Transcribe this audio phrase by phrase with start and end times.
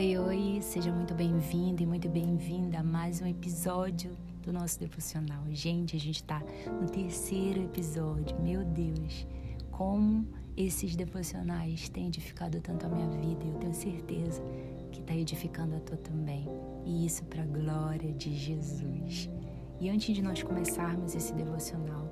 [0.00, 5.44] Oi, oi, seja muito bem-vindo e muito bem-vinda a mais um episódio do nosso devocional.
[5.50, 6.42] Gente, a gente tá
[6.80, 8.40] no terceiro episódio.
[8.40, 9.26] Meu Deus,
[9.70, 10.26] como
[10.56, 14.42] esses devocionais têm edificado tanto a minha vida e eu tenho certeza
[14.90, 16.48] que está edificando a tua também.
[16.86, 19.28] E isso para a glória de Jesus.
[19.82, 22.08] E antes de nós começarmos esse devocional,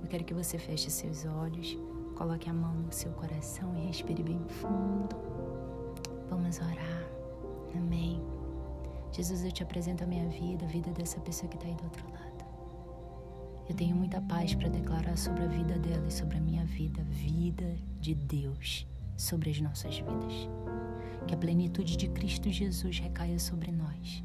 [0.00, 1.76] eu quero que você feche seus olhos,
[2.14, 5.16] coloque a mão no seu coração e respire bem fundo.
[6.30, 7.01] Vamos orar.
[7.76, 8.20] Amém.
[9.12, 11.84] Jesus, eu te apresento a minha vida, a vida dessa pessoa que está aí do
[11.84, 12.44] outro lado.
[13.68, 17.02] Eu tenho muita paz para declarar sobre a vida dela e sobre a minha vida,
[17.04, 20.48] vida de Deus sobre as nossas vidas.
[21.26, 24.24] Que a plenitude de Cristo Jesus recaia sobre nós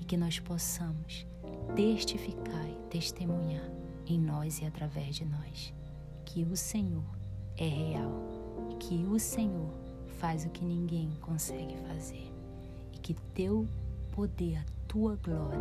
[0.00, 1.26] e que nós possamos
[1.74, 3.70] testificar e testemunhar
[4.06, 5.72] em nós e através de nós
[6.24, 7.04] que o Senhor
[7.56, 8.12] é real,
[8.78, 9.72] que o Senhor
[10.18, 12.35] faz o que ninguém consegue fazer
[13.06, 13.68] que teu
[14.10, 15.60] poder, a tua glória,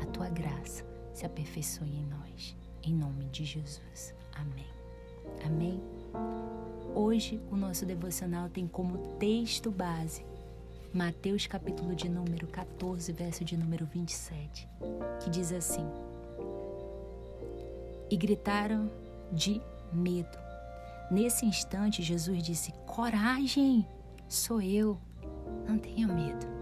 [0.00, 2.56] a tua graça se aperfeiçoe em nós.
[2.82, 4.14] Em nome de Jesus.
[4.32, 4.64] Amém.
[5.44, 5.78] Amém.
[6.94, 10.24] Hoje o nosso devocional tem como texto base
[10.90, 14.66] Mateus capítulo de número 14, verso de número 27,
[15.22, 15.86] que diz assim:
[18.08, 18.90] E gritaram
[19.30, 19.60] de
[19.92, 20.38] medo.
[21.10, 23.86] Nesse instante, Jesus disse: Coragem,
[24.26, 24.96] sou eu,
[25.68, 26.55] não tenha medo.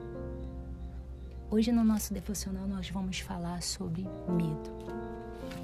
[1.51, 4.71] Hoje no nosso devocional nós vamos falar sobre medo.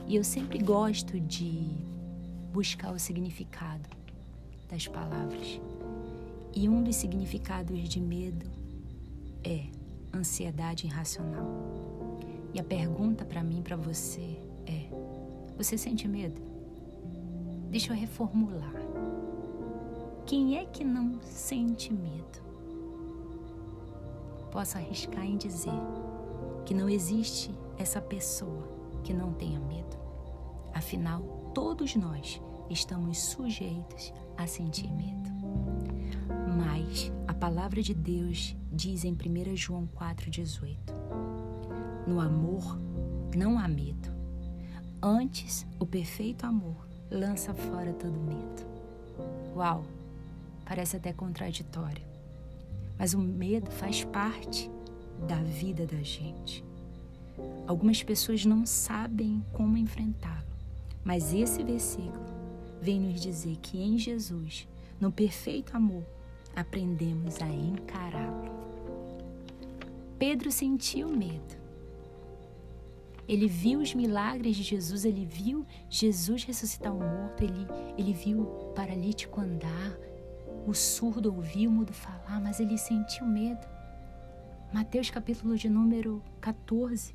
[0.07, 1.69] E eu sempre gosto de
[2.53, 3.89] buscar o significado
[4.69, 5.61] das palavras.
[6.55, 8.47] E um dos significados de medo
[9.43, 9.67] é
[10.15, 11.47] ansiedade irracional.
[12.53, 14.89] E a pergunta para mim, para você é:
[15.57, 16.41] você sente medo?
[17.71, 18.75] Deixa eu reformular.
[20.27, 22.50] Quem é que não sente medo?
[24.51, 25.73] Posso arriscar em dizer
[26.65, 28.69] que não existe essa pessoa
[29.03, 29.97] que não tenha medo.
[30.75, 31.23] Afinal,
[31.55, 35.31] todos nós estamos sujeitos a sentir medo.
[36.57, 40.77] Mas a palavra de Deus diz em 1 João 4,18:
[42.07, 42.79] No amor
[43.37, 44.11] não há medo.
[45.03, 48.67] Antes, o perfeito amor lança fora todo medo.
[49.57, 49.83] Uau!
[50.65, 52.10] Parece até contraditório.
[53.01, 54.71] Mas o medo faz parte
[55.27, 56.63] da vida da gente.
[57.67, 60.45] Algumas pessoas não sabem como enfrentá-lo,
[61.03, 62.27] mas esse versículo
[62.79, 64.69] vem nos dizer que em Jesus,
[65.01, 66.05] no perfeito amor,
[66.55, 68.51] aprendemos a encará-lo.
[70.19, 71.59] Pedro sentiu medo.
[73.27, 77.67] Ele viu os milagres de Jesus, ele viu Jesus ressuscitar o morto, ele,
[77.97, 79.97] ele viu o paralítico andar,
[80.71, 83.67] o surdo ouviu, o mudo falar, mas ele sentiu medo.
[84.73, 87.13] Mateus capítulo de número 14,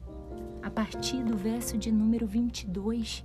[0.61, 3.23] a partir do verso de número 22,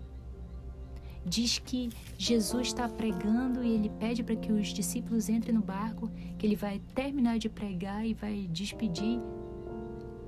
[1.27, 6.09] diz que Jesus está pregando e ele pede para que os discípulos entrem no barco,
[6.39, 9.21] que ele vai terminar de pregar e vai despedir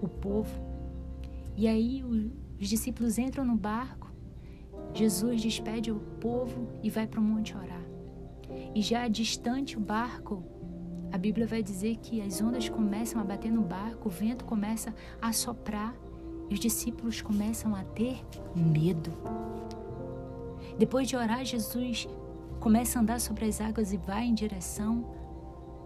[0.01, 0.61] o povo.
[1.57, 2.03] E aí
[2.61, 4.11] os discípulos entram no barco,
[4.93, 7.82] Jesus despede o povo e vai para o monte orar.
[8.75, 10.43] E já distante o barco,
[11.13, 14.95] a Bíblia vai dizer que as ondas começam a bater no barco, o vento começa
[15.21, 15.95] a soprar
[16.49, 18.25] e os discípulos começam a ter
[18.57, 19.13] medo.
[20.79, 22.09] Depois de orar, Jesus
[22.61, 25.05] começa a andar sobre as águas e vai em direção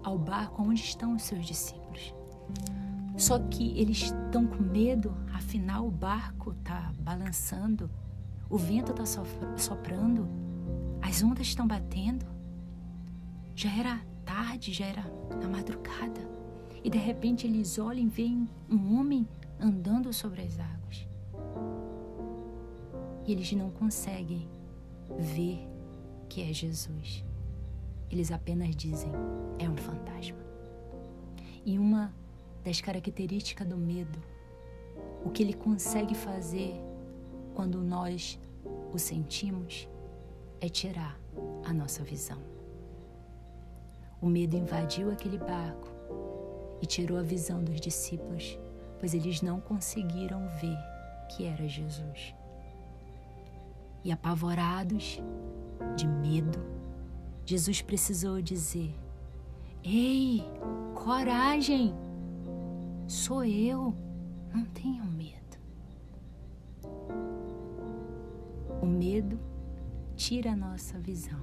[0.05, 2.15] ao barco onde estão os seus discípulos.
[3.17, 7.91] Só que eles estão com medo, afinal o barco está balançando,
[8.49, 9.05] o vento está
[9.57, 10.29] soprando,
[11.03, 12.36] as ondas estão batendo.
[13.57, 15.03] Já era tarde, já era
[15.41, 16.21] na madrugada.
[16.85, 19.27] E de repente eles olham e veem um homem
[19.59, 21.09] andando sobre as águas.
[23.27, 24.47] E eles não conseguem
[25.19, 25.67] ver
[26.29, 27.25] que é Jesus.
[28.11, 29.11] Eles apenas dizem:
[29.59, 30.45] é um fantasma.
[31.65, 32.15] E uma
[32.63, 34.19] das características do medo,
[35.25, 36.75] o que ele consegue fazer
[37.55, 38.39] quando nós
[38.93, 39.89] o sentimos,
[40.61, 41.19] é tirar
[41.65, 42.56] a nossa visão.
[44.21, 45.89] O medo invadiu aquele barco
[46.81, 48.59] e tirou a visão dos discípulos,
[48.99, 50.79] pois eles não conseguiram ver
[51.29, 52.35] que era Jesus.
[54.03, 55.21] E apavorados,
[55.97, 56.59] de medo,
[57.45, 58.95] Jesus precisou dizer:
[59.85, 60.43] Ei,
[60.95, 61.95] coragem!
[63.07, 63.95] Sou eu,
[64.53, 65.37] não tenham medo.
[68.83, 69.39] O medo
[70.17, 71.41] tira a nossa visão,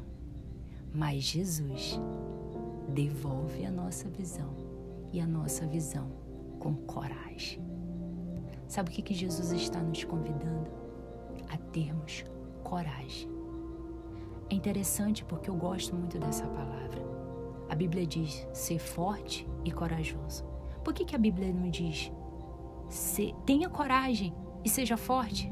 [0.94, 2.00] mas Jesus
[2.90, 4.54] devolve a nossa visão
[5.12, 6.12] e a nossa visão
[6.60, 7.62] com coragem.
[8.68, 10.72] Sabe o que, que Jesus está nos convidando?
[11.50, 12.24] A termos
[12.64, 13.30] coragem.
[14.50, 17.02] É interessante porque eu gosto muito dessa palavra.
[17.70, 20.44] A Bíblia diz ser forte e corajoso.
[20.84, 22.12] Por que, que a Bíblia não diz
[23.46, 24.34] tenha coragem
[24.64, 25.52] e seja forte?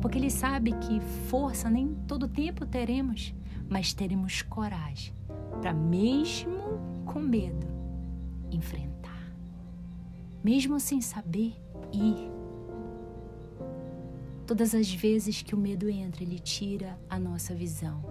[0.00, 3.34] Porque ele sabe que força nem todo tempo teremos,
[3.68, 5.19] mas teremos coragem
[5.60, 7.66] para, mesmo com medo,
[8.50, 9.32] enfrentar.
[10.42, 11.54] Mesmo sem saber
[11.92, 12.30] ir.
[14.46, 18.02] Todas as vezes que o medo entra, ele tira a nossa visão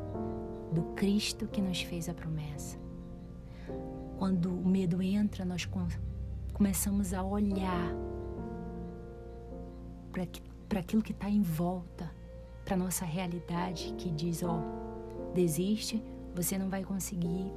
[0.72, 2.78] do Cristo que nos fez a promessa.
[4.18, 5.68] Quando o medo entra, nós
[6.54, 7.94] começamos a olhar
[10.68, 12.12] para aquilo que está em volta,
[12.64, 14.62] para nossa realidade que diz: ó,
[15.34, 16.04] desiste,
[16.36, 17.52] você não vai conseguir,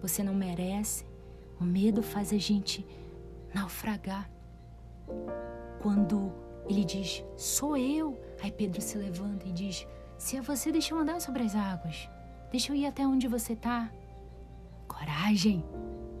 [0.00, 1.04] você não merece.
[1.60, 2.86] O medo faz a gente
[3.54, 4.30] naufragar.
[5.80, 6.32] Quando
[6.68, 9.86] ele diz: sou eu, aí Pedro se levanta e diz:
[10.18, 12.08] se é você, deixa eu andar sobre as águas,
[12.50, 13.90] deixa eu ir até onde você está.
[14.86, 15.64] Coragem!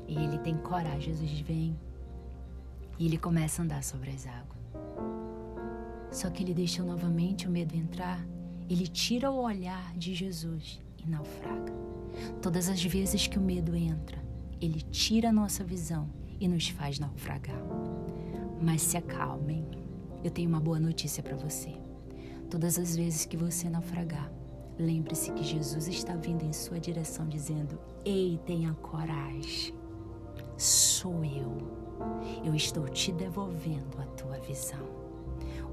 [0.08, 1.12] E ele tem coragem.
[1.12, 1.78] Jesus vem
[2.98, 4.56] e ele começa a andar sobre as águas.
[6.10, 8.24] Só que ele deixa novamente o medo entrar,
[8.70, 11.72] ele tira o olhar de Jesus naufraga.
[12.40, 14.18] Todas as vezes que o medo entra,
[14.60, 16.08] ele tira a nossa visão
[16.40, 17.60] e nos faz naufragar.
[18.60, 19.66] Mas se acalmem,
[20.24, 21.74] eu tenho uma boa notícia para você.
[22.50, 24.32] Todas as vezes que você naufragar,
[24.78, 29.74] lembre-se que Jesus está vindo em sua direção dizendo: Ei, tenha coragem.
[30.56, 31.58] Sou eu.
[32.44, 34.86] Eu estou te devolvendo a tua visão.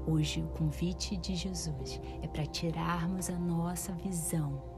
[0.06, 4.73] Hoje, o convite de Jesus é para tirarmos a nossa visão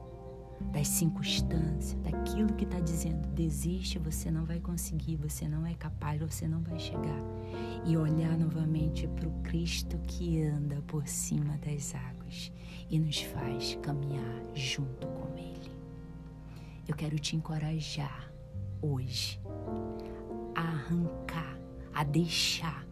[0.73, 6.21] das circunstâncias, daquilo que está dizendo: desiste, você não vai conseguir, você não é capaz,
[6.21, 7.23] você não vai chegar.
[7.85, 12.53] E olhar novamente para o Cristo que anda por cima das águas
[12.91, 15.71] e nos faz caminhar junto com Ele.
[16.89, 18.31] Eu quero te encorajar
[18.81, 19.41] hoje
[20.55, 21.59] a arrancar,
[21.93, 22.87] a deixar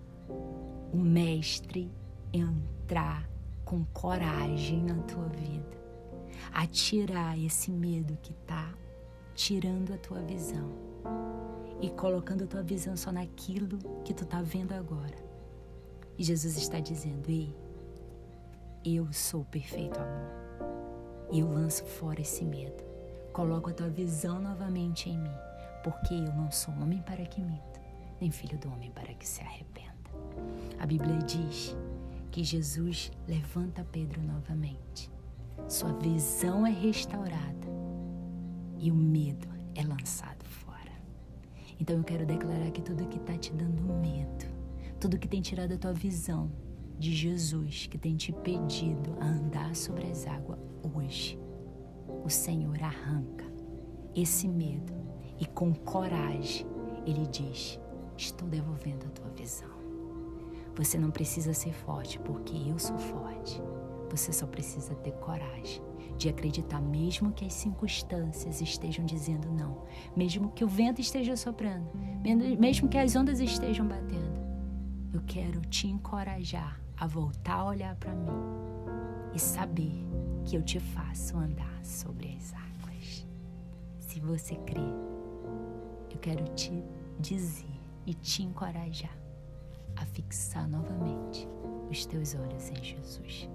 [0.93, 1.91] o Mestre
[2.33, 3.29] entrar
[3.65, 5.84] com coragem na tua vida,
[6.53, 8.73] a tirar esse medo que tá
[9.35, 10.71] tirando a tua visão
[11.81, 15.17] e colocando a tua visão só naquilo que tu tá vendo agora.
[16.17, 17.55] E Jesus está dizendo: Ei,
[18.85, 20.45] eu sou o perfeito amor.
[21.33, 22.85] E eu lanço fora esse medo.
[23.33, 25.35] Coloco a tua visão novamente em mim,
[25.83, 27.81] porque eu não sou homem para que minta,
[28.21, 29.95] nem filho do homem para que se arrependa.
[30.79, 31.77] A Bíblia diz
[32.31, 35.11] que Jesus levanta Pedro novamente.
[35.69, 37.67] Sua visão é restaurada
[38.79, 40.93] e o medo é lançado fora.
[41.81, 44.47] Então eu quero declarar que tudo que está te dando medo,
[45.01, 46.51] tudo que tem tirado a tua visão
[46.99, 50.59] de Jesus, que tem te pedido a andar sobre as águas
[50.95, 51.39] hoje,
[52.25, 53.45] o Senhor arranca
[54.15, 54.93] esse medo
[55.39, 56.67] e com coragem
[57.07, 57.79] ele diz:
[58.17, 59.69] Estou devolvendo a tua visão.
[60.77, 63.61] Você não precisa ser forte, porque eu sou forte.
[64.11, 65.83] Você só precisa ter coragem
[66.17, 69.85] de acreditar, mesmo que as circunstâncias estejam dizendo não,
[70.17, 71.91] mesmo que o vento esteja soprando,
[72.59, 74.45] mesmo que as ondas estejam batendo.
[75.13, 78.31] Eu quero te encorajar a voltar a olhar para mim
[79.35, 80.05] e saber
[80.45, 83.27] que eu te faço andar sobre as águas.
[83.99, 84.81] Se você crê,
[86.11, 86.85] eu quero te
[87.19, 89.17] dizer e te encorajar
[89.97, 91.49] a fixar novamente
[91.91, 93.49] os teus olhos em Jesus,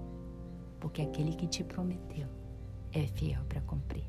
[0.80, 2.26] porque aquele que te prometeu
[2.92, 4.04] é fiel para cumprir.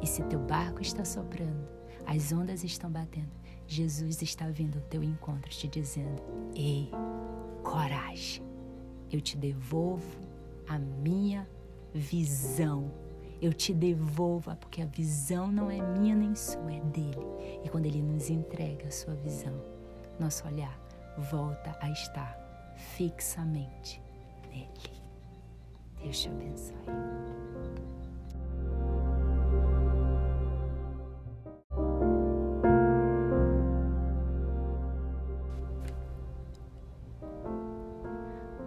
[0.00, 1.66] E se teu barco está soprando,
[2.06, 3.30] as ondas estão batendo,
[3.66, 6.22] Jesus está vindo ao teu encontro te dizendo:
[6.54, 6.90] Ei,
[7.62, 8.44] coragem,
[9.10, 10.20] eu te devolvo
[10.68, 11.48] a minha
[11.92, 12.90] visão.
[13.40, 17.26] Eu te devolvo, porque a visão não é minha nem sua, é dele.
[17.62, 19.54] E quando ele nos entrega a sua visão,
[20.18, 20.80] nosso olhar
[21.18, 24.02] volta a estar fixamente
[24.50, 25.05] nele.
[26.06, 26.76] Deus te abençoe.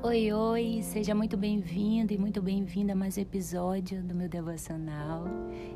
[0.03, 5.23] Oi, oi, seja muito bem-vindo e muito bem-vinda a mais um episódio do meu devocional.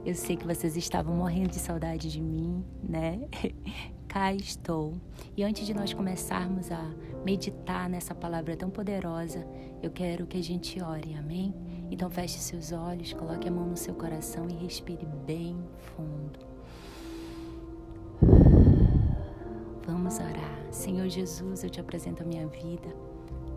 [0.06, 3.22] Eu sei que vocês estavam morrendo de saudade de mim, né?
[4.14, 4.94] cá estou.
[5.36, 6.94] E antes de nós começarmos a
[7.26, 9.44] meditar nessa palavra tão poderosa,
[9.82, 11.52] eu quero que a gente ore, amém?
[11.90, 16.40] Então feche seus olhos, coloque a mão no seu coração e respire bem fundo.
[19.88, 20.72] Vamos orar.
[20.72, 22.96] Senhor Jesus, eu te apresento a minha vida.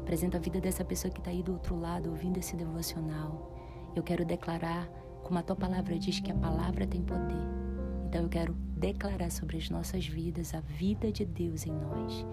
[0.01, 3.53] Apresento a vida dessa pessoa que está aí do outro lado ouvindo esse devocional.
[3.95, 4.89] Eu quero declarar,
[5.23, 7.66] como a tua palavra diz, que a palavra tem poder.
[8.09, 12.25] Então eu quero declarar sobre as nossas vidas a vida de Deus em nós.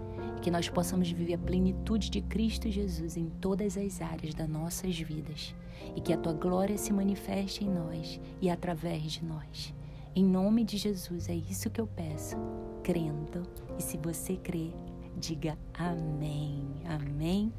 [0.42, 4.98] Que nós possamos viver a plenitude de Cristo Jesus em todas as áreas das nossas
[5.00, 5.56] vidas.
[5.96, 9.74] E que a tua glória se manifeste em nós e através de nós.
[10.15, 12.36] Em nome de Jesus, é isso que eu peço,
[12.84, 13.42] crendo.
[13.80, 14.70] E se você crê,
[15.18, 16.68] diga amém.
[16.86, 17.51] Amém.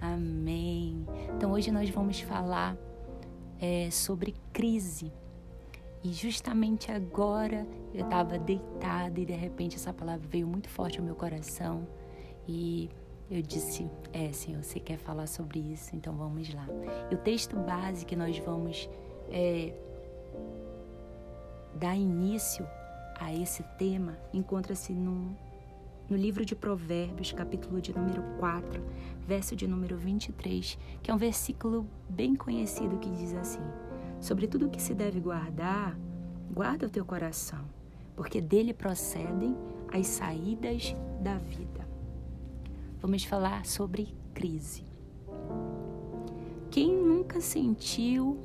[0.00, 1.06] Amém.
[1.36, 2.74] Então hoje nós vamos falar
[3.60, 5.12] é, sobre crise.
[6.04, 11.04] E justamente agora eu estava deitada e de repente essa palavra veio muito forte ao
[11.04, 11.86] meu coração.
[12.46, 12.90] E
[13.30, 15.94] eu disse: É, Senhor, você quer falar sobre isso?
[15.94, 16.66] Então vamos lá.
[17.10, 18.88] E o texto base que nós vamos
[19.30, 19.72] é,
[21.76, 22.66] dar início
[23.20, 25.36] a esse tema encontra-se no,
[26.08, 28.82] no livro de Provérbios, capítulo de número 4,
[29.20, 33.60] verso de número 23, que é um versículo bem conhecido que diz assim:
[34.22, 35.98] Sobre tudo que se deve guardar,
[36.54, 37.64] guarda o teu coração,
[38.14, 39.56] porque dele procedem
[39.92, 41.84] as saídas da vida.
[43.00, 44.86] Vamos falar sobre crise.
[46.70, 48.38] Quem nunca sentiu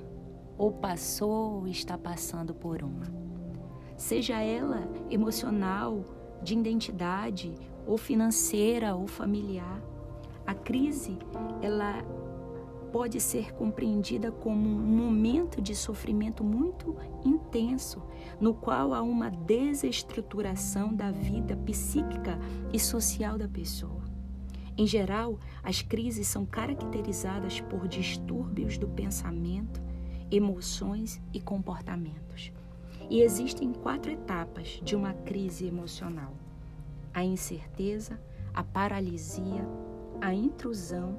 [0.57, 3.05] ou passou ou está passando por uma.
[3.95, 6.03] Seja ela emocional,
[6.41, 7.53] de identidade,
[7.85, 9.79] ou financeira ou familiar.
[10.43, 11.19] A crise,
[11.61, 12.03] ela
[12.91, 18.03] pode ser compreendida como um momento de sofrimento muito intenso,
[18.39, 22.39] no qual há uma desestruturação da vida psíquica
[22.73, 24.03] e social da pessoa.
[24.77, 29.81] Em geral, as crises são caracterizadas por distúrbios do pensamento,
[30.29, 32.51] emoções e comportamentos.
[33.09, 36.33] E existem quatro etapas de uma crise emocional:
[37.13, 38.21] a incerteza,
[38.53, 39.67] a paralisia,
[40.21, 41.17] a intrusão,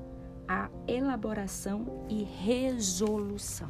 [0.48, 3.68] a elaboração e resolução.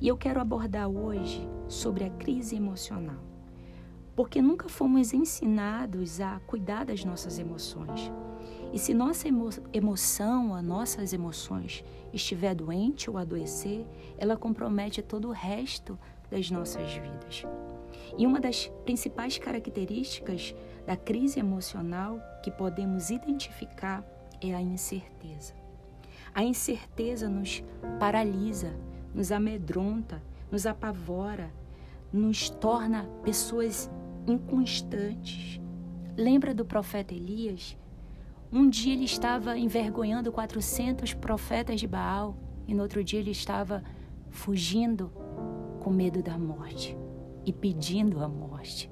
[0.00, 3.18] E eu quero abordar hoje sobre a crise emocional,
[4.14, 8.12] porque nunca fomos ensinados a cuidar das nossas emoções.
[8.72, 13.84] E se nossa emo emoção, as nossas emoções, estiver doente ou adoecer,
[14.16, 15.98] ela compromete todo o resto
[16.30, 17.44] das nossas vidas.
[18.16, 20.54] E uma das principais características
[20.86, 24.04] da crise emocional que podemos identificar
[24.40, 25.63] é a incerteza.
[26.34, 27.62] A incerteza nos
[28.00, 28.74] paralisa,
[29.14, 31.52] nos amedronta, nos apavora,
[32.12, 33.88] nos torna pessoas
[34.26, 35.60] inconstantes.
[36.16, 37.76] Lembra do profeta Elias?
[38.52, 42.36] Um dia ele estava envergonhando 400 profetas de Baal
[42.66, 43.84] e no outro dia ele estava
[44.28, 45.12] fugindo
[45.80, 46.96] com medo da morte
[47.46, 48.90] e pedindo a morte.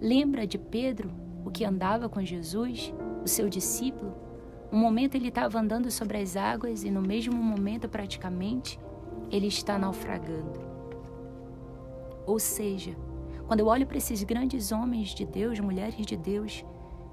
[0.00, 1.10] Lembra de Pedro,
[1.44, 4.27] o que andava com Jesus, o seu discípulo?
[4.70, 8.78] Um momento ele estava andando sobre as águas e no mesmo momento, praticamente,
[9.30, 10.60] ele está naufragando.
[12.26, 12.94] Ou seja,
[13.46, 16.62] quando eu olho para esses grandes homens de Deus, mulheres de Deus,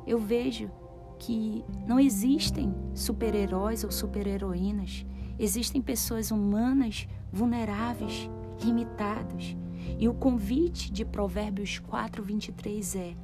[0.06, 0.70] eu vejo
[1.18, 5.06] que não existem super-heróis ou super-heroínas.
[5.40, 8.30] Existem pessoas humanas, vulneráveis,
[8.62, 9.56] limitadas.
[9.98, 13.16] E o convite de Provérbios 4, 23 é: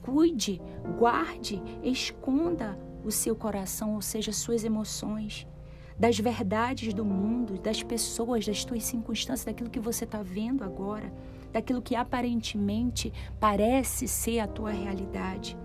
[0.00, 0.60] cuide,
[0.96, 5.46] guarde, esconda o seu coração, ou seja, suas emoções,
[5.98, 11.12] das verdades do mundo, das pessoas, das tuas circunstâncias, daquilo que você está vendo agora,
[11.52, 15.58] daquilo que aparentemente parece ser a tua realidade.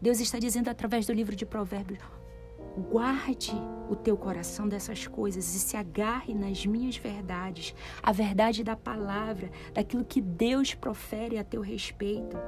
[0.00, 1.98] Deus está dizendo através do livro de Provérbios:
[2.90, 3.52] guarde
[3.90, 9.50] o teu coração dessas coisas e se agarre nas minhas verdades, a verdade da palavra,
[9.74, 12.38] daquilo que Deus profere a teu respeito.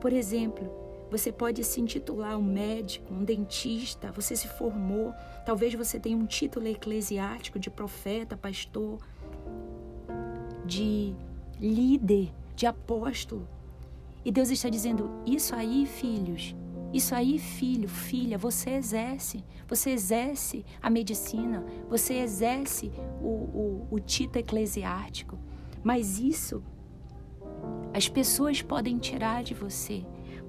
[0.00, 5.12] Por exemplo, você pode se intitular um médico, um dentista, você se formou,
[5.44, 8.98] talvez você tenha um título eclesiástico de profeta, pastor,
[10.64, 11.14] de
[11.60, 13.48] líder, de apóstolo.
[14.24, 16.54] E Deus está dizendo: Isso aí, filhos,
[16.94, 19.44] isso aí, filho, filha, você exerce.
[19.66, 25.36] Você exerce a medicina, você exerce o, o, o título eclesiástico.
[25.82, 26.62] Mas isso
[27.92, 30.04] as pessoas podem tirar de você.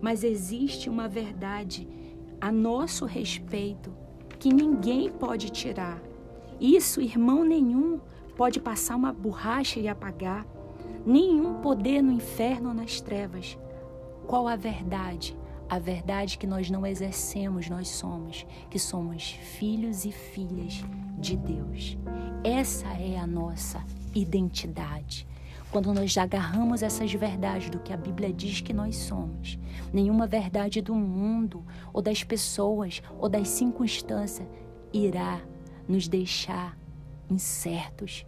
[0.06, 1.88] Mas existe uma verdade
[2.40, 3.92] a nosso respeito
[4.38, 6.00] que ninguém pode tirar.
[6.62, 8.00] Isso, irmão nenhum,
[8.38, 10.46] pode passar uma borracha e apagar.
[11.04, 13.58] Nenhum poder no inferno ou nas trevas
[14.28, 15.36] qual a verdade?
[15.68, 20.84] A verdade que nós não exercemos, nós somos, que somos filhos e filhas
[21.18, 21.98] de Deus.
[22.44, 23.84] Essa é a nossa
[24.14, 25.28] identidade.
[25.76, 29.60] Quando nós agarramos essas verdades do que a Bíblia diz que nós somos,
[29.92, 34.48] nenhuma verdade do mundo, ou das pessoas, ou das circunstâncias
[34.94, 35.42] irá
[35.86, 36.78] nos deixar
[37.30, 38.26] incertos.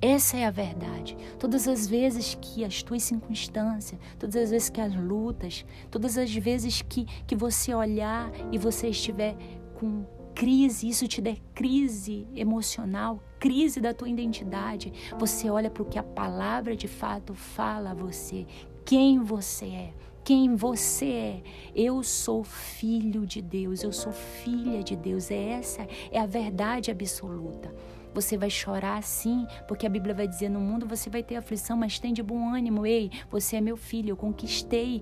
[0.00, 1.18] Essa é a verdade.
[1.38, 6.34] Todas as vezes que as tuas circunstâncias, todas as vezes que as lutas, todas as
[6.34, 9.36] vezes que, que você olhar e você estiver
[9.74, 15.86] com crise, isso te der crise emocional, crise da tua identidade, você olha para o
[15.86, 18.46] que a palavra de fato fala a você,
[18.84, 19.94] quem você é
[20.26, 21.42] quem você é.
[21.72, 25.30] Eu sou filho de Deus, eu sou filha de Deus.
[25.30, 27.72] Essa é a verdade absoluta.
[28.12, 31.76] Você vai chorar sim, porque a Bíblia vai dizer: no mundo você vai ter aflição,
[31.76, 32.84] mas tem de bom ânimo.
[32.84, 35.00] Ei, você é meu filho, eu conquistei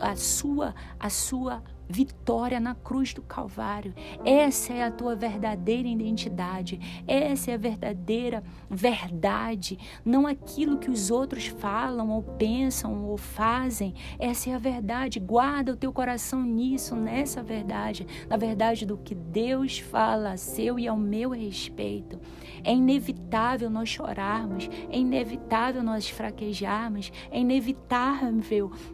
[0.00, 3.94] a sua, a sua vitória na cruz do Calvário.
[4.24, 6.78] Essa é a tua verdadeira identidade.
[7.06, 9.78] Essa é a verdadeira verdade.
[10.04, 13.94] Não aquilo que os outros falam ou pensam ou fazem.
[14.18, 15.18] Essa é a verdade.
[15.18, 18.06] Guarda o teu coração nisso, nessa verdade.
[18.28, 22.20] Na verdade do que Deus fala a seu e ao meu respeito.
[22.64, 27.78] É inevitável nós chorarmos, é inevitável nós fraquejarmos, é inevitável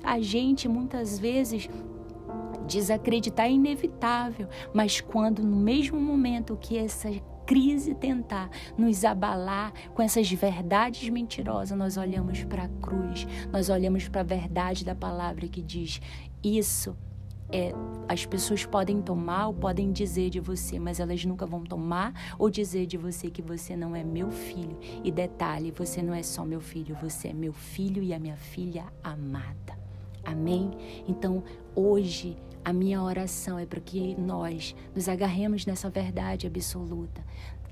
[0.02, 1.68] a gente muitas vezes
[2.66, 7.11] Desacreditar é inevitável, mas quando no mesmo momento que essa
[7.47, 14.09] crise tentar nos abalar com essas verdades mentirosas, nós olhamos para a cruz, nós olhamos
[14.09, 16.00] para a verdade da palavra que diz:
[16.42, 16.97] Isso
[17.50, 17.73] é,
[18.09, 22.50] as pessoas podem tomar ou podem dizer de você, mas elas nunca vão tomar ou
[22.50, 24.76] dizer de você que você não é meu filho.
[25.02, 28.37] E detalhe, você não é só meu filho, você é meu filho e a minha
[28.37, 29.78] filha amada.
[30.25, 30.71] Amém?
[31.06, 31.44] Então,
[31.76, 37.23] hoje a minha oração é para que nós nos agarremos nessa verdade absoluta.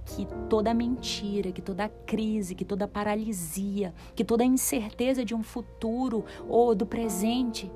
[0.04, 6.24] Que toda mentira, que toda crise, que toda paralisia, que toda incerteza de um futuro
[6.48, 7.70] ou do presente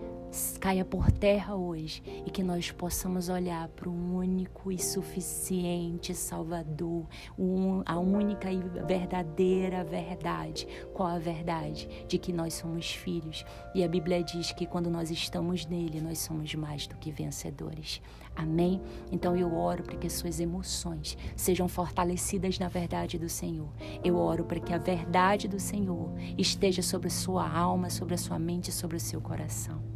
[0.60, 7.06] caia por terra hoje e que nós possamos olhar para o único e suficiente Salvador,
[7.84, 10.66] a única e verdadeira verdade.
[10.92, 11.88] Qual a verdade?
[12.08, 13.44] De que nós somos filhos.
[13.74, 18.00] E a Bíblia diz que quando nós estamos nele, nós somos mais do que vencedores.
[18.34, 18.82] Amém?
[19.10, 23.68] Então eu oro para que as suas emoções sejam fortalecidas na verdade do Senhor.
[24.04, 28.18] Eu oro para que a verdade do Senhor esteja sobre a sua alma, sobre a
[28.18, 29.95] sua mente, sobre o seu coração.